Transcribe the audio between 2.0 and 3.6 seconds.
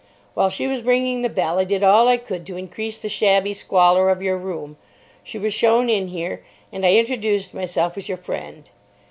I could to increase the shabby